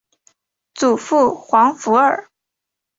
[0.73, 2.27] 祖父黄福二。